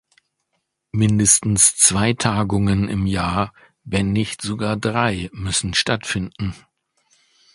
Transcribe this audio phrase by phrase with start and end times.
[0.91, 3.53] Mindestens zwei Tagungen im Jahr,
[3.83, 6.55] wenn nicht sogar drei müssen stattfinden.